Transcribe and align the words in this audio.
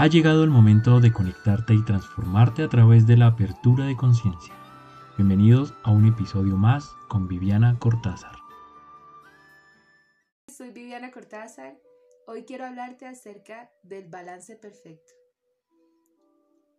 Ha 0.00 0.06
llegado 0.06 0.44
el 0.44 0.48
momento 0.48 0.98
de 0.98 1.12
conectarte 1.12 1.74
y 1.74 1.84
transformarte 1.84 2.62
a 2.62 2.70
través 2.70 3.06
de 3.06 3.18
la 3.18 3.26
apertura 3.26 3.84
de 3.84 3.98
conciencia. 3.98 4.54
Bienvenidos 5.18 5.74
a 5.82 5.90
un 5.90 6.06
episodio 6.06 6.56
más 6.56 6.88
con 7.10 7.28
Viviana 7.28 7.78
Cortázar. 7.78 8.32
Soy 10.48 10.70
Viviana 10.70 11.10
Cortázar. 11.10 11.78
Hoy 12.26 12.46
quiero 12.46 12.64
hablarte 12.64 13.04
acerca 13.04 13.70
del 13.82 14.08
balance 14.08 14.56
perfecto. 14.56 15.12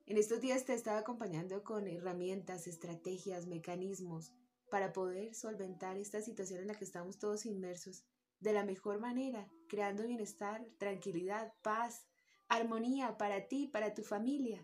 En 0.07 0.17
estos 0.17 0.41
días 0.41 0.65
te 0.65 0.73
he 0.73 0.75
estado 0.75 0.97
acompañando 0.97 1.63
con 1.63 1.85
herramientas, 1.85 2.65
estrategias, 2.65 3.45
mecanismos 3.45 4.33
para 4.71 4.93
poder 4.93 5.35
solventar 5.35 5.95
esta 5.95 6.21
situación 6.21 6.61
en 6.61 6.69
la 6.69 6.73
que 6.73 6.85
estamos 6.85 7.19
todos 7.19 7.45
inmersos 7.45 8.03
de 8.39 8.53
la 8.53 8.65
mejor 8.65 8.99
manera, 8.99 9.47
creando 9.69 10.07
bienestar, 10.07 10.65
tranquilidad, 10.79 11.53
paz, 11.61 12.07
armonía 12.51 13.17
para 13.17 13.47
ti, 13.47 13.67
para 13.67 13.93
tu 13.93 14.03
familia. 14.03 14.61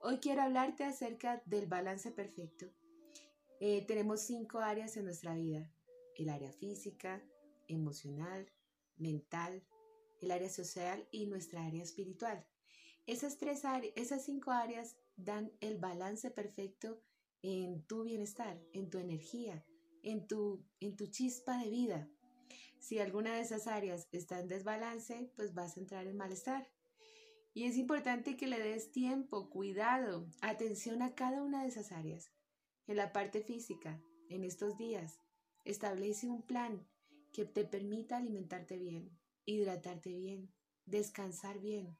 Hoy 0.00 0.18
quiero 0.18 0.42
hablarte 0.42 0.84
acerca 0.84 1.42
del 1.46 1.66
balance 1.66 2.10
perfecto. 2.10 2.66
Eh, 3.60 3.82
tenemos 3.86 4.20
cinco 4.20 4.58
áreas 4.58 4.94
en 4.98 5.06
nuestra 5.06 5.34
vida. 5.34 5.72
El 6.16 6.28
área 6.28 6.52
física, 6.52 7.22
emocional, 7.66 8.46
mental, 8.98 9.62
el 10.20 10.32
área 10.32 10.50
social 10.50 11.08
y 11.10 11.28
nuestra 11.28 11.64
área 11.64 11.82
espiritual. 11.82 12.44
Esas, 13.06 13.38
tres 13.38 13.62
esas 13.96 14.22
cinco 14.22 14.50
áreas 14.50 14.96
dan 15.16 15.50
el 15.60 15.78
balance 15.78 16.30
perfecto 16.30 17.00
en 17.40 17.82
tu 17.84 18.04
bienestar, 18.04 18.60
en 18.74 18.90
tu 18.90 18.98
energía, 18.98 19.64
en 20.02 20.26
tu, 20.26 20.62
en 20.78 20.94
tu 20.94 21.06
chispa 21.06 21.56
de 21.56 21.70
vida. 21.70 22.10
Si 22.78 22.98
alguna 22.98 23.34
de 23.34 23.40
esas 23.40 23.66
áreas 23.66 24.08
está 24.12 24.40
en 24.40 24.48
desbalance, 24.48 25.32
pues 25.36 25.54
vas 25.54 25.78
a 25.78 25.80
entrar 25.80 26.06
en 26.06 26.18
malestar. 26.18 26.70
Y 27.52 27.64
es 27.64 27.76
importante 27.76 28.36
que 28.36 28.46
le 28.46 28.60
des 28.60 28.92
tiempo, 28.92 29.50
cuidado, 29.50 30.28
atención 30.40 31.02
a 31.02 31.14
cada 31.14 31.42
una 31.42 31.62
de 31.62 31.68
esas 31.68 31.90
áreas. 31.90 32.30
En 32.86 32.96
la 32.96 33.12
parte 33.12 33.42
física, 33.42 34.00
en 34.28 34.44
estos 34.44 34.78
días, 34.78 35.18
establece 35.64 36.28
un 36.28 36.42
plan 36.42 36.86
que 37.32 37.44
te 37.44 37.64
permita 37.64 38.16
alimentarte 38.16 38.78
bien, 38.78 39.10
hidratarte 39.44 40.14
bien, 40.14 40.52
descansar 40.86 41.60
bien, 41.60 41.96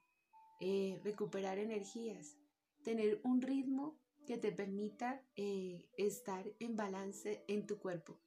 eh, 0.60 1.00
recuperar 1.02 1.58
energías, 1.58 2.36
tener 2.84 3.20
un 3.24 3.42
ritmo 3.42 3.98
que 4.26 4.38
te 4.38 4.52
permita 4.52 5.24
eh, 5.34 5.88
estar 5.96 6.44
en 6.60 6.76
balance 6.76 7.44
en 7.48 7.66
tu 7.66 7.78
cuerpo. 7.78 8.20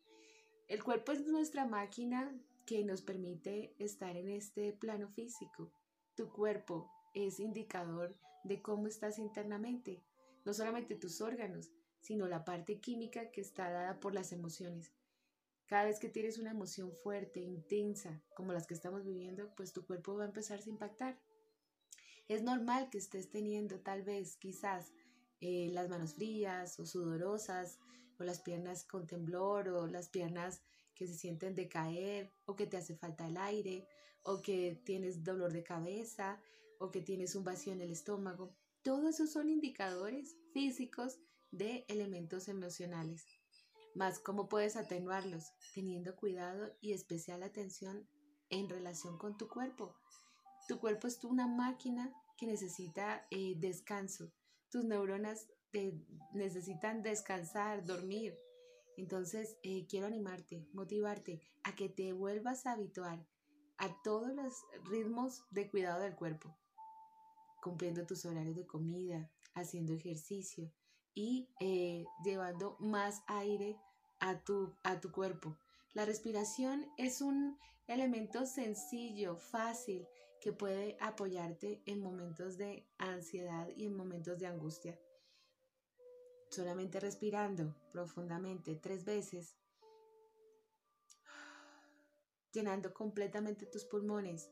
El 0.67 0.83
cuerpo 0.83 1.11
es 1.11 1.25
nuestra 1.25 1.65
máquina 1.65 2.33
que 2.65 2.83
nos 2.83 3.01
permite 3.01 3.75
estar 3.79 4.15
en 4.17 4.29
este 4.29 4.73
plano 4.73 5.09
físico. 5.09 5.71
Tu 6.15 6.29
cuerpo 6.31 6.89
es 7.13 7.39
indicador 7.39 8.15
de 8.43 8.61
cómo 8.61 8.87
estás 8.87 9.19
internamente, 9.19 10.03
no 10.45 10.53
solamente 10.53 10.95
tus 10.95 11.21
órganos, 11.21 11.71
sino 12.01 12.27
la 12.27 12.43
parte 12.43 12.79
química 12.79 13.31
que 13.31 13.41
está 13.41 13.69
dada 13.69 13.99
por 13.99 14.13
las 14.13 14.31
emociones. 14.31 14.91
Cada 15.65 15.85
vez 15.85 15.99
que 15.99 16.09
tienes 16.09 16.37
una 16.37 16.51
emoción 16.51 16.91
fuerte, 16.91 17.39
intensa, 17.39 18.21
como 18.35 18.51
las 18.51 18.67
que 18.67 18.73
estamos 18.73 19.05
viviendo, 19.05 19.53
pues 19.55 19.71
tu 19.71 19.85
cuerpo 19.85 20.15
va 20.15 20.23
a 20.23 20.27
empezar 20.27 20.59
a 20.59 20.69
impactar. 20.69 21.17
Es 22.27 22.43
normal 22.43 22.89
que 22.89 22.97
estés 22.97 23.29
teniendo 23.29 23.79
tal 23.79 24.03
vez, 24.03 24.35
quizás, 24.35 24.91
eh, 25.39 25.69
las 25.71 25.89
manos 25.89 26.15
frías 26.15 26.79
o 26.79 26.85
sudorosas, 26.85 27.79
o 28.19 28.23
las 28.23 28.41
piernas 28.41 28.83
con 28.83 29.07
temblor, 29.07 29.69
o 29.69 29.87
las 29.87 30.09
piernas 30.09 30.61
que 30.93 31.07
se 31.07 31.15
sienten 31.15 31.55
decaer, 31.55 32.31
o 32.45 32.55
que 32.55 32.67
te 32.67 32.77
hace 32.77 32.95
falta 32.95 33.27
el 33.27 33.37
aire, 33.37 33.87
o 34.23 34.41
que 34.41 34.79
tienes 34.85 35.23
dolor 35.23 35.51
de 35.53 35.63
cabeza, 35.63 36.39
o 36.79 36.91
que 36.91 37.01
tienes 37.01 37.35
un 37.35 37.43
vacío 37.43 37.73
en 37.73 37.81
el 37.81 37.91
estómago. 37.91 38.55
Todos 38.83 39.05
esos 39.05 39.31
son 39.31 39.49
indicadores 39.49 40.35
físicos 40.53 41.19
de 41.51 41.85
elementos 41.87 42.47
emocionales. 42.47 43.25
Más 43.95 44.19
cómo 44.19 44.49
puedes 44.49 44.75
atenuarlos, 44.75 45.45
teniendo 45.75 46.15
cuidado 46.15 46.75
y 46.81 46.93
especial 46.93 47.43
atención 47.43 48.07
en 48.49 48.69
relación 48.69 49.17
con 49.17 49.37
tu 49.37 49.47
cuerpo. 49.47 49.95
Tu 50.67 50.79
cuerpo 50.79 51.07
es 51.07 51.23
una 51.23 51.47
máquina 51.47 52.13
que 52.37 52.47
necesita 52.47 53.27
eh, 53.29 53.53
descanso. 53.57 54.31
Tus 54.69 54.83
neuronas 54.83 55.47
necesitan 56.33 57.03
descansar, 57.03 57.85
dormir. 57.85 58.37
Entonces, 58.97 59.57
eh, 59.63 59.85
quiero 59.87 60.07
animarte, 60.07 60.67
motivarte 60.73 61.41
a 61.63 61.75
que 61.75 61.89
te 61.89 62.13
vuelvas 62.13 62.65
a 62.65 62.73
habituar 62.73 63.25
a 63.77 64.01
todos 64.03 64.33
los 64.33 64.53
ritmos 64.85 65.43
de 65.51 65.69
cuidado 65.69 66.01
del 66.01 66.15
cuerpo 66.15 66.55
cumpliendo 67.63 68.05
tus 68.05 68.25
horarios 68.25 68.57
de 68.57 68.67
comida, 68.67 69.31
haciendo 69.53 69.93
ejercicio 69.93 70.69
y 71.15 71.47
eh, 71.61 72.05
llevando 72.23 72.75
más 72.79 73.23
aire 73.27 73.77
a 74.19 74.43
tu, 74.43 74.75
a 74.83 74.99
tu 74.99 75.11
cuerpo. 75.11 75.57
La 75.93 76.03
respiración 76.05 76.85
es 76.97 77.21
un 77.21 77.57
elemento 77.87 78.45
sencillo, 78.45 79.37
fácil, 79.37 80.05
que 80.41 80.51
puede 80.51 80.97
apoyarte 80.99 81.81
en 81.85 82.01
momentos 82.01 82.57
de 82.57 82.85
ansiedad 82.97 83.69
y 83.77 83.85
en 83.85 83.95
momentos 83.95 84.39
de 84.39 84.47
angustia. 84.47 84.99
Solamente 86.49 86.99
respirando 86.99 87.73
profundamente 87.93 88.75
tres 88.75 89.05
veces, 89.05 89.55
llenando 92.53 92.93
completamente 92.93 93.65
tus 93.65 93.83
pulmones 93.83 94.49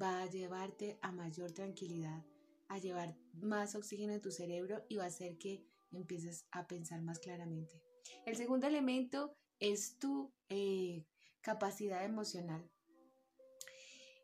va 0.00 0.22
a 0.22 0.26
llevarte 0.26 0.98
a 1.00 1.12
mayor 1.12 1.52
tranquilidad, 1.52 2.24
a 2.68 2.78
llevar 2.78 3.16
más 3.32 3.74
oxígeno 3.74 4.12
en 4.12 4.20
tu 4.20 4.30
cerebro 4.30 4.84
y 4.88 4.96
va 4.96 5.04
a 5.04 5.08
hacer 5.08 5.38
que 5.38 5.64
empieces 5.92 6.46
a 6.50 6.66
pensar 6.66 7.00
más 7.00 7.18
claramente. 7.18 7.80
El 8.26 8.36
segundo 8.36 8.66
elemento 8.66 9.34
es 9.58 9.98
tu 9.98 10.32
eh, 10.48 11.06
capacidad 11.40 12.04
emocional. 12.04 12.68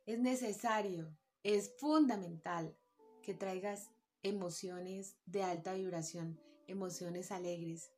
Es 0.05 0.19
necesario, 0.19 1.17
es 1.43 1.73
fundamental 1.79 2.77
que 3.23 3.35
traigas 3.35 3.91
emociones 4.23 5.17
de 5.27 5.43
alta 5.45 5.75
vibración, 5.75 6.41
emociones 6.67 7.31
alegres, 7.31 7.93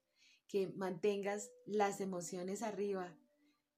que 0.48 0.68
mantengas 0.68 1.50
las 1.66 2.00
emociones 2.00 2.62
arriba. 2.62 3.16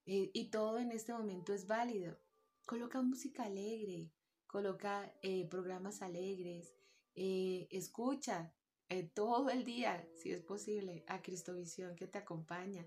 Eh, 0.06 0.30
y 0.32 0.50
todo 0.50 0.78
en 0.78 0.92
este 0.92 1.12
momento 1.12 1.52
es 1.52 1.66
válido. 1.66 2.18
Coloca 2.64 3.02
música 3.02 3.44
alegre, 3.44 4.12
coloca 4.46 5.12
eh, 5.22 5.46
programas 5.48 6.02
alegres, 6.02 6.76
eh, 7.14 7.66
escucha 7.70 8.52
todo 9.14 9.50
el 9.50 9.64
día, 9.64 10.08
si 10.14 10.30
es 10.30 10.42
posible, 10.42 11.04
a 11.08 11.20
Cristovisión 11.20 11.96
que 11.96 12.06
te 12.06 12.18
acompaña. 12.18 12.86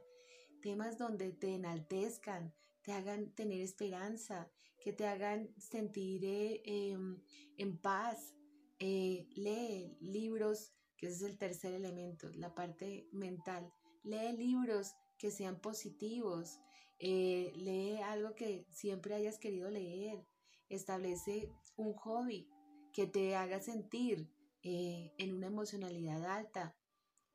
Temas 0.61 0.97
donde 0.97 1.33
te 1.33 1.55
enaltezcan, 1.55 2.53
te 2.81 2.93
hagan 2.93 3.35
tener 3.35 3.59
esperanza, 3.59 4.49
que 4.81 4.93
te 4.93 5.05
hagan 5.05 5.53
sentir 5.57 6.21
em, 6.63 7.21
en 7.57 7.77
paz. 7.77 8.33
lee 8.79 9.97
libros, 9.99 10.73
que 10.99 11.07
ese 11.07 11.15
es 11.15 11.31
el 11.31 11.37
tercer 11.37 11.73
elemento, 11.73 12.29
la 12.35 12.53
parte 12.53 13.07
mental. 13.13 13.71
Lee 14.03 14.35
libros 14.35 14.95
que 15.17 15.31
sean 15.31 15.61
positivos, 15.61 16.59
eh, 16.99 17.53
lee 17.55 18.01
algo 18.03 18.35
que 18.35 18.65
siempre 18.69 19.15
hayas 19.15 19.39
querido 19.39 19.69
leer. 19.71 20.25
Establece 20.67 21.49
un 21.77 21.93
hobby 21.93 22.49
que 22.93 23.07
te 23.07 23.35
haga 23.37 23.61
sentir 23.61 24.29
eh, 24.61 25.13
en 25.17 25.33
una 25.33 25.47
emocionalidad 25.47 26.25
alta. 26.25 26.75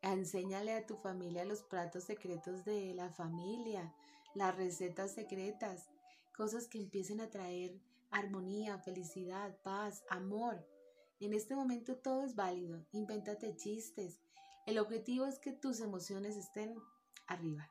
Enséñale 0.03 0.75
a 0.75 0.85
tu 0.85 0.97
familia 0.97 1.47
los 1.47 1.63
platos 1.63 2.05
secretos 2.05 2.67
de 2.67 2.93
la 2.93 3.11
familia, 3.11 3.95
las 4.35 4.55
recetas 4.55 5.15
secretas, 5.15 5.89
cosas 6.37 6.69
que 6.69 6.79
empiecen 6.79 7.23
a 7.23 7.31
traer 7.31 7.81
armonía, 8.11 8.79
felicidad, 8.79 9.57
paz, 9.63 10.05
amor. 10.11 10.67
En 11.21 11.33
este 11.33 11.55
momento 11.55 11.97
todo 11.97 12.25
es 12.25 12.35
válido. 12.35 12.85
Invéntate 12.93 13.57
chistes. 13.57 14.21
El 14.67 14.79
objetivo 14.79 15.27
es 15.27 15.39
que 15.39 15.53
tus 15.53 15.81
emociones 15.81 16.37
estén 16.37 16.75
arriba. 17.27 17.71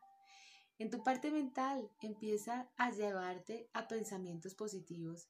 En 0.79 0.89
tu 0.89 1.03
parte 1.03 1.31
mental 1.31 1.89
empieza 2.01 2.69
a 2.77 2.91
llevarte 2.91 3.69
a 3.73 3.87
pensamientos 3.87 4.55
positivos. 4.55 5.29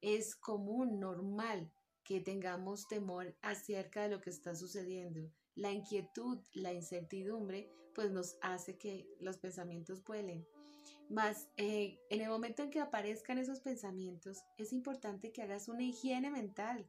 Es 0.00 0.34
común, 0.34 0.98
normal, 0.98 1.70
que 2.04 2.20
tengamos 2.20 2.88
temor 2.88 3.36
acerca 3.42 4.02
de 4.02 4.08
lo 4.08 4.20
que 4.20 4.30
está 4.30 4.54
sucediendo. 4.54 5.30
La 5.54 5.70
inquietud, 5.70 6.38
la 6.54 6.72
incertidumbre, 6.72 7.70
pues 7.94 8.10
nos 8.10 8.36
hace 8.40 8.78
que 8.78 9.06
los 9.20 9.38
pensamientos 9.38 10.02
vuelen. 10.04 10.46
Más 11.08 11.48
eh, 11.56 11.98
en 12.08 12.20
el 12.20 12.28
momento 12.28 12.62
en 12.62 12.70
que 12.70 12.80
aparezcan 12.80 13.38
esos 13.38 13.60
pensamientos, 13.60 14.44
es 14.58 14.72
importante 14.72 15.32
que 15.32 15.42
hagas 15.42 15.68
una 15.68 15.82
higiene 15.82 16.30
mental, 16.30 16.88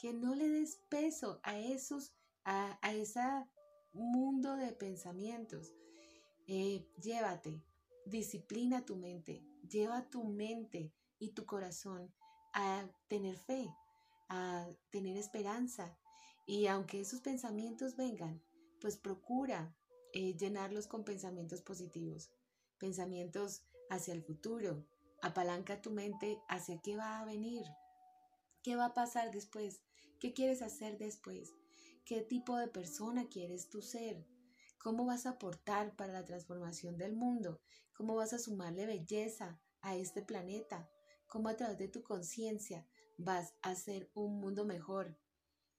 que 0.00 0.14
no 0.14 0.34
le 0.34 0.48
des 0.48 0.76
peso 0.88 1.40
a 1.42 1.58
esos, 1.58 2.12
a, 2.44 2.78
a 2.80 2.94
ese 2.94 3.20
mundo 3.92 4.56
de 4.56 4.72
pensamientos. 4.72 5.74
Eh, 6.46 6.88
llévate, 7.02 7.62
disciplina 8.06 8.84
tu 8.84 8.96
mente, 8.96 9.44
lleva 9.68 10.08
tu 10.08 10.24
mente 10.24 10.92
y 11.18 11.32
tu 11.32 11.44
corazón 11.44 12.12
a 12.54 12.88
tener 13.08 13.36
fe, 13.36 13.68
a 14.28 14.68
tener 14.90 15.16
esperanza. 15.16 15.96
Y 16.46 16.66
aunque 16.66 17.00
esos 17.00 17.20
pensamientos 17.20 17.96
vengan, 17.96 18.42
pues 18.80 18.96
procura 18.96 19.76
eh, 20.12 20.34
llenarlos 20.36 20.86
con 20.86 21.04
pensamientos 21.04 21.60
positivos, 21.60 22.32
pensamientos 22.78 23.62
hacia 23.90 24.14
el 24.14 24.22
futuro. 24.22 24.86
Apalanca 25.22 25.82
tu 25.82 25.90
mente 25.90 26.40
hacia 26.48 26.80
qué 26.80 26.96
va 26.96 27.20
a 27.20 27.26
venir, 27.26 27.66
qué 28.62 28.74
va 28.74 28.86
a 28.86 28.94
pasar 28.94 29.30
después, 29.30 29.82
qué 30.20 30.34
quieres 30.34 30.62
hacer 30.62 30.98
después, 30.98 31.54
qué 32.04 32.20
tipo 32.20 32.56
de 32.56 32.68
persona 32.68 33.28
quieres 33.28 33.70
tú 33.70 33.80
ser, 33.82 34.26
cómo 34.78 35.06
vas 35.06 35.26
a 35.26 35.30
aportar 35.30 35.96
para 35.96 36.12
la 36.12 36.24
transformación 36.24 36.98
del 36.98 37.14
mundo, 37.14 37.60
cómo 37.94 38.14
vas 38.14 38.32
a 38.32 38.38
sumarle 38.38 38.86
belleza 38.86 39.58
a 39.80 39.96
este 39.96 40.22
planeta, 40.22 40.88
cómo 41.26 41.48
a 41.48 41.56
través 41.56 41.78
de 41.78 41.88
tu 41.88 42.02
conciencia 42.02 42.86
vas 43.16 43.54
a 43.62 43.70
hacer 43.70 44.10
un 44.14 44.38
mundo 44.38 44.64
mejor. 44.64 45.16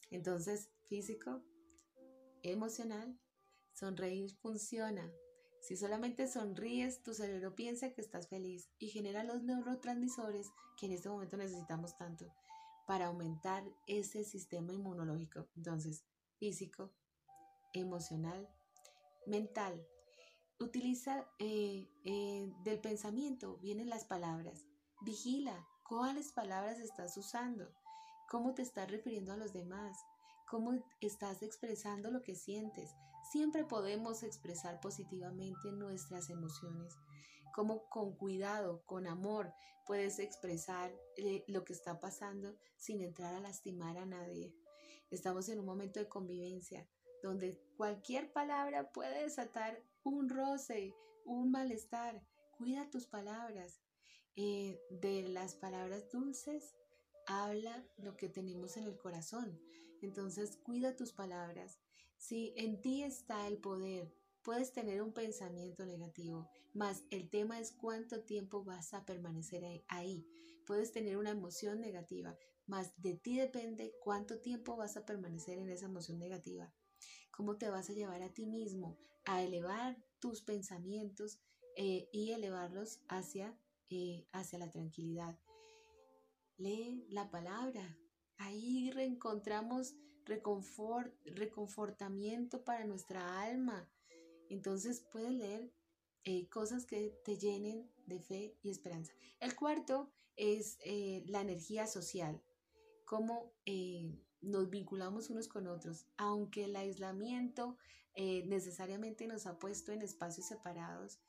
Entonces, 0.10 0.72
físico, 0.88 1.44
emocional, 2.42 3.18
sonreír 3.74 4.36
funciona. 4.42 5.12
Si 5.62 5.78
solamente 5.78 6.28
sonríes, 6.28 7.04
tu 7.04 7.14
cerebro 7.14 7.56
piensa 7.56 7.94
que 7.94 8.02
estás 8.02 8.28
feliz 8.28 8.70
y 8.80 8.90
genera 8.90 9.24
los 9.24 9.44
neurotransmisores 9.44 10.48
que 10.78 10.88
en 10.88 10.94
este 10.94 11.10
momento 11.10 11.38
necesitamos 11.38 11.96
tanto 11.98 12.34
para 12.92 13.06
aumentar 13.06 13.64
ese 13.88 14.26
sistema 14.26 14.74
inmunológico. 14.74 15.48
Entonces, 15.56 16.04
físico, 16.40 16.92
emocional, 17.72 18.50
mental. 19.26 19.88
Utiliza 20.60 21.26
eh, 21.40 21.88
eh, 22.04 22.52
del 22.66 22.82
pensamiento, 22.82 23.56
vienen 23.60 23.88
las 23.88 24.04
palabras. 24.04 24.66
Vigila 25.06 25.66
cuáles 25.88 26.34
palabras 26.34 26.80
estás 26.82 27.16
usando, 27.16 27.72
cómo 28.30 28.56
te 28.56 28.62
estás 28.62 28.92
refiriendo 28.92 29.32
a 29.32 29.38
los 29.38 29.54
demás, 29.54 29.98
cómo 30.50 30.74
estás 31.00 31.44
expresando 31.44 32.12
lo 32.12 32.22
que 32.22 32.36
sientes. 32.36 32.94
Siempre 33.32 33.64
podemos 33.64 34.22
expresar 34.22 34.82
positivamente 34.82 35.72
nuestras 35.72 36.30
emociones. 36.30 36.94
Cómo 37.51 37.89
con 37.89 38.15
cuidado, 38.15 38.83
con 38.86 39.07
amor, 39.07 39.53
puedes 39.86 40.19
expresar 40.19 40.94
eh, 41.18 41.44
lo 41.48 41.63
que 41.63 41.74
está 41.74 42.00
pasando 42.00 42.56
sin 42.77 43.01
entrar 43.01 43.33
a 43.36 43.39
lastimar 43.39 43.98
a 43.98 44.06
nadie. 44.06 44.53
Estamos 45.09 45.50
en 45.50 45.59
un 45.59 45.65
momento 45.65 46.00
de 46.00 46.07
convivencia 46.07 46.88
donde 47.21 47.59
cualquier 47.77 48.31
palabra 48.31 48.92
puede 48.92 49.24
desatar 49.24 49.83
un 50.03 50.30
roce, 50.30 50.95
un 51.25 51.51
malestar. 51.51 52.25
Cuida 52.57 52.89
tus 52.89 53.07
palabras. 53.07 53.81
Eh, 54.36 54.80
de 54.89 55.24
las 55.24 55.56
palabras 55.56 56.09
dulces 56.09 56.74
habla 57.27 57.86
lo 57.97 58.15
que 58.15 58.30
tenemos 58.30 58.77
en 58.77 58.86
el 58.86 58.97
corazón. 58.97 59.59
Entonces 60.01 60.57
cuida 60.57 60.95
tus 60.95 61.12
palabras. 61.12 61.80
Si 62.18 62.54
en 62.56 62.81
ti 62.81 63.04
está 63.04 63.47
el 63.47 63.57
poder, 63.57 64.13
puedes 64.44 64.72
tener 64.74 65.02
un 65.02 65.14
pensamiento 65.14 65.86
negativo, 65.86 66.50
mas 66.74 67.04
el 67.10 67.30
tema 67.30 67.60
es 67.60 67.72
cuánto 67.72 68.24
tiempo 68.24 68.64
vas 68.64 68.94
a 68.94 69.06
permanecer 69.06 69.64
ahí. 69.88 70.26
Puedes 70.66 70.92
tener 70.92 71.18
una 71.18 71.32
emoción 71.32 71.82
negativa, 71.82 72.38
mas 72.66 72.94
de 73.02 73.16
ti 73.16 73.38
depende 73.38 73.94
cuánto 74.04 74.40
tiempo 74.40 74.76
vas 74.76 74.98
a 74.98 75.06
permanecer 75.06 75.60
en 75.60 75.70
esa 75.70 75.86
emoción 75.86 76.20
negativa. 76.20 76.74
Cómo 77.32 77.58
te 77.58 77.70
vas 77.70 77.90
a 77.90 77.94
llevar 77.94 78.22
a 78.22 78.34
ti 78.34 78.46
mismo 78.46 78.98
a 79.26 79.44
elevar 79.44 79.98
tus 80.20 80.42
pensamientos 80.42 81.40
eh, 81.76 82.10
y 82.12 82.32
elevarlos 82.32 83.02
hacia, 83.08 83.58
eh, 83.90 84.28
hacia 84.32 84.60
la 84.60 84.70
tranquilidad. 84.70 85.38
Lee 86.58 87.06
la 87.10 87.30
palabra. 87.32 87.98
Ahí 88.38 88.92
reencontramos 88.92 89.96
reconfort, 90.26 91.14
reconfortamiento 91.26 92.64
para 92.64 92.86
nuestra 92.86 93.42
alma. 93.42 93.90
Entonces 94.51 95.01
puedes 95.12 95.31
leer 95.31 95.71
eh, 96.24 96.48
cosas 96.50 96.86
que 96.86 97.19
te 97.25 97.38
llenen 97.38 97.89
de 98.06 98.19
fe 98.19 98.56
y 98.62 98.69
esperanza. 98.69 99.13
El 99.39 99.56
cuarto 99.56 100.12
es 100.36 100.77
la 101.25 101.42
energía 101.42 101.88
social 101.88 102.42
cómo 103.12 103.51
eh, 103.65 104.18
nos 104.39 104.69
vinculamos 104.69 105.30
unos 105.30 105.50
con 105.50 105.68
otros, 105.68 106.06
aunque 106.15 106.63
el 106.63 106.77
aislamiento 106.77 107.75
eh, 108.13 108.45
necesariamente 108.48 109.27
nos 109.27 109.45
ha 109.48 109.59
puesto 109.59 109.92
en 109.92 110.01
espacios 110.01 110.48
separados. 110.48 111.19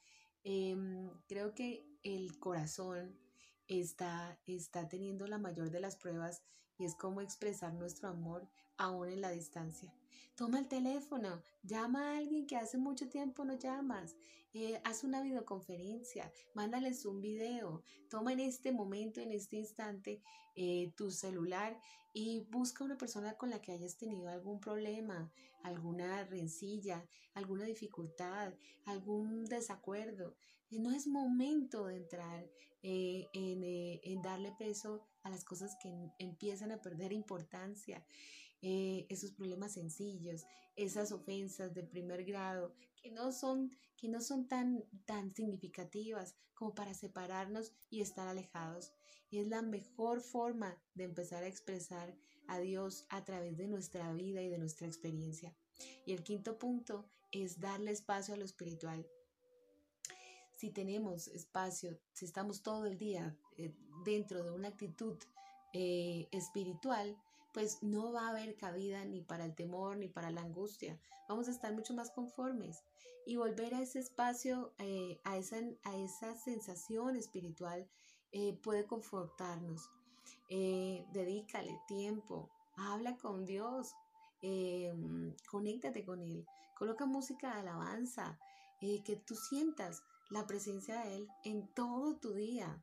Em, 0.44 1.10
creo 1.26 1.54
que 1.54 1.84
el 2.04 2.38
corazón 2.38 3.18
está, 3.66 4.38
está 4.46 4.88
teniendo 4.88 5.26
la 5.26 5.38
mayor 5.38 5.70
de 5.72 5.80
las 5.80 5.96
pruebas 5.96 6.44
y 6.78 6.84
es 6.84 6.94
cómo 6.94 7.20
expresar 7.20 7.74
nuestro 7.74 8.08
amor 8.08 8.48
aún 8.76 9.08
en 9.08 9.20
la 9.20 9.30
distancia. 9.30 9.92
Toma 10.34 10.58
el 10.58 10.68
teléfono, 10.68 11.42
llama 11.62 12.12
a 12.12 12.18
alguien 12.18 12.46
que 12.46 12.56
hace 12.56 12.78
mucho 12.78 13.08
tiempo 13.08 13.44
no 13.44 13.58
llamas, 13.58 14.16
eh, 14.54 14.80
haz 14.84 15.02
una 15.02 15.22
videoconferencia, 15.22 16.30
mándales 16.54 17.06
un 17.06 17.22
video, 17.22 17.82
toma 18.10 18.34
en 18.34 18.40
este 18.40 18.70
momento, 18.70 19.20
en 19.20 19.32
este 19.32 19.56
instante, 19.56 20.20
eh, 20.54 20.92
tu 20.94 21.10
celular 21.10 21.80
y 22.12 22.46
busca 22.50 22.84
una 22.84 22.98
persona 22.98 23.32
con 23.38 23.48
la 23.48 23.62
que 23.62 23.72
hayas 23.72 23.96
tenido 23.96 24.28
algún 24.28 24.60
problema, 24.60 25.32
alguna 25.62 26.24
rencilla, 26.24 27.06
alguna 27.32 27.64
dificultad, 27.64 28.52
algún 28.84 29.46
desacuerdo. 29.46 30.36
Eh, 30.70 30.78
no 30.78 30.90
es 30.90 31.06
momento 31.06 31.86
de 31.86 31.96
entrar 31.96 32.46
en, 32.82 33.62
en 33.62 34.22
darle 34.22 34.52
peso 34.58 35.06
a 35.22 35.30
las 35.30 35.44
cosas 35.44 35.76
que 35.80 35.88
empiezan 36.18 36.72
a 36.72 36.82
perder 36.82 37.12
importancia. 37.12 38.04
Eh, 38.62 39.06
esos 39.08 39.32
problemas 39.32 39.72
sencillos, 39.72 40.46
esas 40.76 41.10
ofensas 41.10 41.74
de 41.74 41.82
primer 41.82 42.24
grado 42.24 42.72
que 43.02 43.10
no 43.10 43.32
son, 43.32 43.76
que 43.96 44.08
no 44.08 44.20
son 44.20 44.46
tan, 44.46 44.84
tan 45.04 45.34
significativas 45.34 46.36
como 46.54 46.72
para 46.72 46.94
separarnos 46.94 47.72
y 47.90 48.00
estar 48.00 48.28
alejados. 48.28 48.92
Es 49.32 49.48
la 49.48 49.62
mejor 49.62 50.20
forma 50.20 50.80
de 50.94 51.04
empezar 51.04 51.42
a 51.42 51.48
expresar 51.48 52.14
a 52.46 52.60
Dios 52.60 53.06
a 53.08 53.24
través 53.24 53.56
de 53.56 53.66
nuestra 53.66 54.12
vida 54.12 54.42
y 54.42 54.48
de 54.48 54.58
nuestra 54.58 54.86
experiencia. 54.86 55.56
Y 56.06 56.12
el 56.12 56.22
quinto 56.22 56.58
punto 56.58 57.08
es 57.32 57.58
darle 57.58 57.90
espacio 57.90 58.34
a 58.34 58.36
lo 58.36 58.44
espiritual. 58.44 59.04
Si 60.56 60.70
tenemos 60.70 61.26
espacio, 61.28 61.98
si 62.12 62.26
estamos 62.26 62.62
todo 62.62 62.86
el 62.86 62.96
día 62.96 63.36
eh, 63.56 63.74
dentro 64.04 64.44
de 64.44 64.52
una 64.52 64.68
actitud 64.68 65.18
eh, 65.72 66.28
espiritual, 66.30 67.16
pues 67.52 67.82
no 67.82 68.12
va 68.12 68.26
a 68.26 68.30
haber 68.30 68.56
cabida 68.56 69.04
ni 69.04 69.20
para 69.20 69.44
el 69.44 69.54
temor 69.54 69.96
ni 69.96 70.08
para 70.08 70.30
la 70.30 70.40
angustia. 70.40 70.98
Vamos 71.28 71.48
a 71.48 71.50
estar 71.50 71.72
mucho 71.72 71.94
más 71.94 72.10
conformes 72.10 72.82
y 73.26 73.36
volver 73.36 73.74
a 73.74 73.82
ese 73.82 74.00
espacio, 74.00 74.72
eh, 74.78 75.20
a, 75.24 75.36
esa, 75.36 75.56
a 75.84 75.96
esa 75.96 76.34
sensación 76.34 77.16
espiritual 77.16 77.88
eh, 78.32 78.58
puede 78.62 78.86
confortarnos. 78.86 79.90
Eh, 80.48 81.04
dedícale 81.12 81.78
tiempo, 81.86 82.50
habla 82.76 83.16
con 83.16 83.44
Dios, 83.44 83.94
conéctate 85.50 86.04
con 86.04 86.20
Él, 86.20 86.44
coloca 86.76 87.06
música 87.06 87.54
de 87.54 87.60
alabanza, 87.60 88.38
que 88.80 89.22
tú 89.24 89.36
sientas 89.36 90.02
la 90.30 90.46
presencia 90.46 91.00
de 91.02 91.16
Él 91.16 91.28
en 91.44 91.72
todo 91.74 92.16
tu 92.16 92.34
día. 92.34 92.82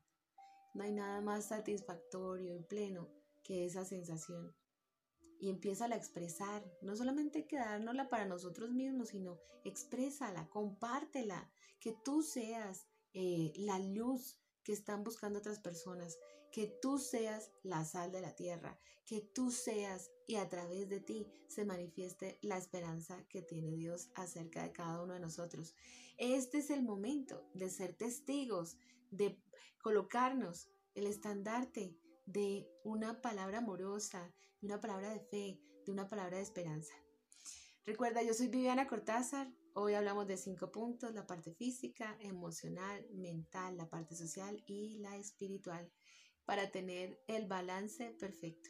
No 0.73 0.83
hay 0.83 0.93
nada 0.93 1.19
más 1.19 1.47
satisfactorio 1.47 2.55
y 2.55 2.63
pleno 2.63 3.18
que 3.43 3.65
esa 3.65 3.85
sensación 3.85 4.55
y 5.39 5.49
empieza 5.49 5.85
a 5.85 5.95
expresar. 5.95 6.63
No 6.81 6.95
solamente 6.95 7.47
quedárnosla 7.47 8.09
para 8.09 8.25
nosotros 8.25 8.71
mismos, 8.71 9.09
sino 9.09 9.39
exprésala, 9.63 10.49
compártela, 10.49 11.49
que 11.79 11.95
tú 12.03 12.21
seas 12.21 12.87
eh, 13.13 13.53
la 13.55 13.79
luz 13.79 14.37
que 14.63 14.73
están 14.73 15.03
buscando 15.03 15.39
otras 15.39 15.59
personas, 15.59 16.19
que 16.51 16.67
tú 16.81 16.97
seas 16.97 17.51
la 17.63 17.85
sal 17.85 18.11
de 18.11 18.21
la 18.21 18.35
tierra, 18.35 18.79
que 19.05 19.21
tú 19.21 19.49
seas 19.49 20.11
y 20.27 20.35
a 20.35 20.49
través 20.49 20.89
de 20.89 20.99
ti 20.99 21.27
se 21.47 21.63
manifieste 21.65 22.37
la 22.41 22.57
esperanza 22.57 23.25
que 23.29 23.41
tiene 23.41 23.71
Dios 23.71 24.09
acerca 24.15 24.63
de 24.63 24.73
cada 24.73 25.01
uno 25.01 25.13
de 25.13 25.19
nosotros. 25.19 25.73
Este 26.17 26.57
es 26.57 26.69
el 26.69 26.83
momento 26.83 27.49
de 27.53 27.69
ser 27.69 27.95
testigos, 27.95 28.77
de 29.09 29.41
colocarnos 29.81 30.69
el 30.95 31.07
estandarte 31.07 31.95
de 32.31 32.69
una 32.83 33.21
palabra 33.21 33.57
amorosa, 33.57 34.31
de 34.61 34.67
una 34.67 34.79
palabra 34.79 35.09
de 35.09 35.19
fe, 35.19 35.59
de 35.85 35.91
una 35.91 36.07
palabra 36.07 36.37
de 36.37 36.43
esperanza. 36.43 36.93
Recuerda, 37.85 38.21
yo 38.21 38.35
soy 38.35 38.49
Viviana 38.49 38.87
Cortázar. 38.87 39.51
Hoy 39.73 39.95
hablamos 39.95 40.27
de 40.27 40.37
cinco 40.37 40.71
puntos, 40.71 41.13
la 41.15 41.25
parte 41.25 41.53
física, 41.53 42.15
emocional, 42.19 43.03
mental, 43.13 43.77
la 43.77 43.89
parte 43.89 44.15
social 44.15 44.63
y 44.67 44.99
la 44.99 45.17
espiritual, 45.17 45.91
para 46.45 46.69
tener 46.69 47.19
el 47.27 47.47
balance 47.47 48.15
perfecto. 48.19 48.69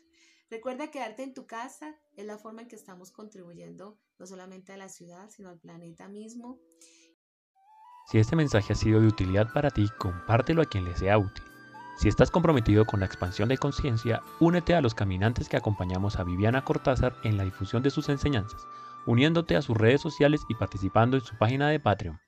Recuerda 0.49 0.89
quedarte 0.89 1.23
en 1.23 1.33
tu 1.33 1.45
casa, 1.45 1.99
es 2.15 2.25
la 2.25 2.37
forma 2.37 2.61
en 2.61 2.69
que 2.69 2.77
estamos 2.77 3.11
contribuyendo 3.11 3.99
no 4.17 4.25
solamente 4.25 4.71
a 4.71 4.77
la 4.77 4.87
ciudad, 4.87 5.29
sino 5.29 5.49
al 5.49 5.59
planeta 5.59 6.07
mismo. 6.07 6.59
Si 8.09 8.19
este 8.19 8.37
mensaje 8.37 8.71
ha 8.71 8.75
sido 8.75 9.01
de 9.01 9.07
utilidad 9.07 9.51
para 9.53 9.69
ti, 9.69 9.85
compártelo 9.99 10.61
a 10.61 10.65
quien 10.65 10.85
le 10.85 10.95
sea 10.95 11.17
útil. 11.17 11.48
Si 11.99 12.07
estás 12.07 12.31
comprometido 12.31 12.85
con 12.85 13.01
la 13.01 13.05
expansión 13.05 13.49
de 13.49 13.57
conciencia, 13.57 14.21
únete 14.39 14.73
a 14.73 14.79
los 14.79 14.95
caminantes 14.95 15.49
que 15.49 15.57
acompañamos 15.57 16.17
a 16.17 16.23
Viviana 16.23 16.63
Cortázar 16.63 17.13
en 17.25 17.35
la 17.35 17.43
difusión 17.43 17.83
de 17.83 17.89
sus 17.89 18.07
enseñanzas, 18.07 18.65
uniéndote 19.05 19.57
a 19.57 19.61
sus 19.61 19.75
redes 19.75 19.99
sociales 19.99 20.39
y 20.47 20.55
participando 20.55 21.17
en 21.17 21.25
su 21.25 21.37
página 21.37 21.67
de 21.67 21.81
Patreon. 21.81 22.21